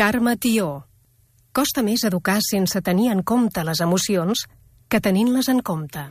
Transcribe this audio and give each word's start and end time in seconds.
Carme 0.00 0.32
Tió. 0.40 0.86
Costa 1.52 1.82
més 1.84 2.06
educar 2.08 2.38
sense 2.40 2.80
tenir 2.80 3.10
en 3.12 3.18
compte 3.20 3.60
les 3.68 3.82
emocions 3.84 4.46
que 4.88 4.96
tenint-les 5.04 5.50
en 5.52 5.60
compte. 5.60 6.06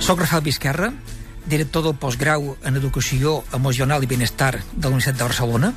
Soc 0.00 0.24
Rafael 0.24 0.46
Vizquerra, 0.48 0.88
director 1.44 1.84
del 1.84 1.98
postgrau 2.00 2.54
en 2.64 2.80
Educació 2.80 3.42
Emocional 3.52 4.00
i 4.00 4.08
Benestar 4.08 4.54
de 4.56 4.86
la 4.86 4.94
Universitat 4.94 5.20
de 5.20 5.26
Barcelona. 5.28 5.74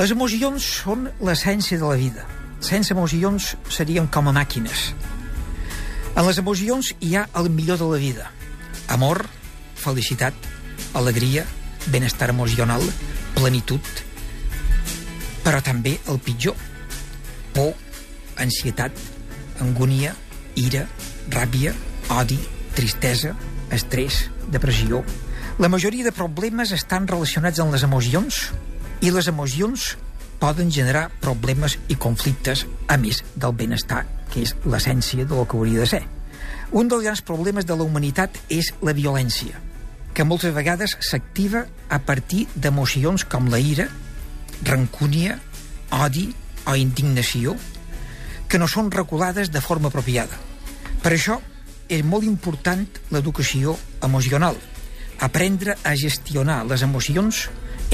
Les 0.00 0.16
emocions 0.16 0.74
són 0.80 1.10
l'essència 1.20 1.76
de 1.76 1.92
la 1.92 2.00
vida. 2.00 2.24
Sense 2.64 2.96
emocions 2.96 3.58
seríem 3.68 4.08
com 4.08 4.32
a 4.32 4.40
màquines. 4.40 4.94
En 6.14 6.22
les 6.28 6.38
emocions 6.38 6.92
hi 7.02 7.16
ha 7.18 7.24
el 7.34 7.48
millor 7.50 7.80
de 7.80 7.86
la 7.90 7.98
vida. 7.98 8.28
Amor, 8.94 9.24
felicitat, 9.74 10.34
alegria, 10.94 11.42
benestar 11.90 12.28
emocional, 12.30 12.84
plenitud, 13.34 13.82
però 15.42 15.58
també 15.62 15.96
el 16.06 16.20
pitjor. 16.22 16.54
Por, 17.56 17.74
ansietat, 18.38 18.94
angúnia, 19.60 20.14
ira, 20.54 20.86
ràbia, 21.34 21.74
odi, 22.20 22.38
tristesa, 22.78 23.34
estrès, 23.74 24.28
depressió... 24.54 25.04
La 25.54 25.68
majoria 25.70 26.02
de 26.02 26.10
problemes 26.10 26.72
estan 26.74 27.04
relacionats 27.06 27.60
amb 27.62 27.70
les 27.70 27.84
emocions 27.86 28.38
i 29.06 29.12
les 29.14 29.28
emocions 29.30 29.92
poden 30.40 30.72
generar 30.74 31.04
problemes 31.22 31.76
i 31.86 31.94
conflictes 31.94 32.64
a 32.90 32.96
més 32.98 33.20
del 33.38 33.54
benestar, 33.54 34.00
que 34.34 34.42
és 34.42 34.54
l'essència 34.66 35.24
del 35.24 35.46
que 35.46 35.56
hauria 35.56 35.84
de 35.84 35.86
ser. 35.86 36.02
Un 36.74 36.90
dels 36.90 37.04
grans 37.06 37.22
problemes 37.22 37.66
de 37.68 37.76
la 37.78 37.86
humanitat 37.86 38.34
és 38.50 38.72
la 38.82 38.92
violència, 38.96 39.60
que 40.14 40.26
moltes 40.26 40.54
vegades 40.54 40.96
s'activa 40.98 41.64
a 41.88 42.00
partir 42.02 42.48
d'emocions 42.54 43.24
com 43.30 43.46
la 43.52 43.60
ira, 43.62 43.86
rancúnia, 44.66 45.38
odi 45.94 46.32
o 46.66 46.74
indignació, 46.74 47.54
que 48.48 48.58
no 48.58 48.66
són 48.70 48.90
regulades 48.90 49.52
de 49.54 49.62
forma 49.62 49.90
apropiada. 49.92 50.38
Per 51.02 51.12
això, 51.14 51.38
és 51.88 52.02
molt 52.02 52.24
important 52.24 52.86
l'educació 53.12 53.76
emocional. 54.02 54.56
Aprendre 55.22 55.76
a 55.84 55.94
gestionar 55.94 56.64
les 56.66 56.82
emocions 56.82 57.44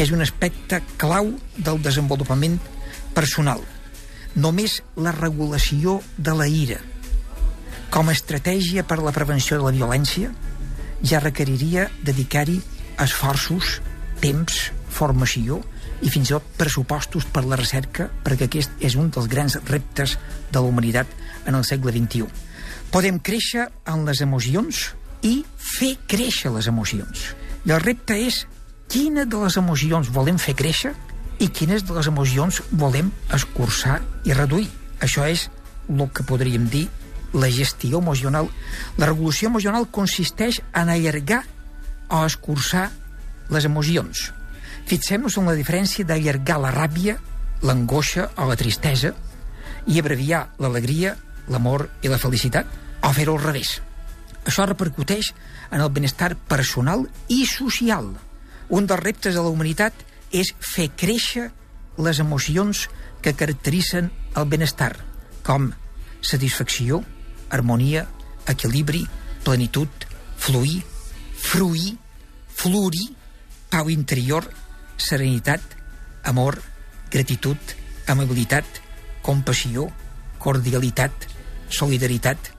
és 0.01 0.13
un 0.15 0.23
aspecte 0.25 0.81
clau 0.97 1.35
del 1.59 1.83
desenvolupament 1.83 2.57
personal. 3.15 3.61
Només 4.37 4.81
la 4.97 5.13
regulació 5.17 6.01
de 6.17 6.35
la 6.39 6.47
ira 6.47 6.79
com 7.91 8.07
a 8.07 8.15
estratègia 8.15 8.85
per 8.87 9.01
a 9.01 9.05
la 9.05 9.13
prevenció 9.15 9.59
de 9.59 9.65
la 9.67 9.75
violència 9.75 10.31
ja 11.03 11.19
requeriria 11.19 11.89
dedicar-hi 12.07 12.61
esforços, 13.03 13.81
temps, 14.23 14.71
formació 14.91 15.59
i 16.01 16.13
fins 16.13 16.31
i 16.31 16.37
tot 16.37 16.47
pressupostos 16.61 17.27
per 17.27 17.43
la 17.49 17.59
recerca 17.59 18.07
perquè 18.25 18.47
aquest 18.47 18.85
és 18.87 18.95
un 18.95 19.11
dels 19.11 19.27
grans 19.33 19.59
reptes 19.67 20.17
de 20.53 20.61
la 20.61 20.69
humanitat 20.69 21.11
en 21.51 21.59
el 21.59 21.67
segle 21.67 21.93
XXI 21.97 22.29
podem 22.95 23.19
créixer 23.19 23.67
en 23.91 24.07
les 24.07 24.23
emocions 24.23 24.91
i 25.27 25.41
fer 25.55 25.95
créixer 26.09 26.51
les 26.55 26.67
emocions. 26.71 27.27
I 27.67 27.75
el 27.75 27.83
repte 27.83 28.17
és 28.17 28.45
quina 28.91 29.27
de 29.29 29.43
les 29.45 29.57
emocions 29.61 30.11
volem 30.15 30.39
fer 30.43 30.57
créixer 30.59 30.95
i 31.41 31.49
quines 31.49 31.87
de 31.89 31.97
les 31.97 32.09
emocions 32.11 32.61
volem 32.71 33.11
escurçar 33.35 34.01
i 34.29 34.37
reduir. 34.37 34.69
Això 35.01 35.25
és 35.25 35.49
el 35.89 36.03
que 36.15 36.27
podríem 36.29 36.69
dir 36.69 36.87
la 37.33 37.49
gestió 37.51 37.99
emocional. 37.99 38.51
La 38.99 39.09
regulació 39.09 39.49
emocional 39.49 39.89
consisteix 39.91 40.61
en 40.77 40.93
allargar 40.93 41.43
o 42.11 42.25
escurçar 42.27 42.91
les 43.51 43.65
emocions. 43.65 44.31
Fixem-nos 44.91 45.39
en 45.39 45.49
la 45.49 45.57
diferència 45.59 46.05
d'allargar 46.07 46.59
la 46.61 46.73
ràbia, 46.75 47.17
l'angoixa 47.63 48.31
o 48.37 48.49
la 48.49 48.59
tristesa 48.59 49.15
i 49.87 50.01
abreviar 50.01 50.47
l'alegria, 50.61 51.15
l'amor 51.49 51.89
i 52.03 52.11
la 52.13 52.21
felicitat, 52.21 52.67
o 53.01 53.13
fer-ho 53.17 53.37
al 53.39 53.45
revés. 53.47 53.79
Això 54.45 54.67
repercuteix 54.67 55.33
en 55.71 55.81
el 55.81 55.93
benestar 55.95 56.35
personal 56.49 57.07
i 57.29 57.45
social. 57.47 58.13
Un 58.69 58.87
dels 58.87 59.03
reptes 59.03 59.35
de 59.35 59.43
la 59.43 59.53
humanitat 59.53 59.95
és 60.31 60.53
fer 60.59 60.89
créixer 60.97 61.51
les 61.99 62.21
emocions 62.23 62.87
que 63.23 63.35
caracteritzen 63.37 64.11
el 64.37 64.47
benestar, 64.49 64.95
com 65.43 65.71
satisfacció, 66.23 67.03
harmonia, 67.51 68.07
equilibri, 68.49 69.05
plenitud, 69.45 69.89
fluir, 70.39 70.83
fruir, 71.37 71.97
florir, 72.55 73.11
pau 73.71 73.91
interior, 73.91 74.47
serenitat, 74.97 75.61
amor, 76.25 76.61
gratitud, 77.11 77.59
amabilitat, 78.07 78.65
compassió, 79.23 79.89
cordialitat, 80.39 81.27
solidaritat, 81.69 82.53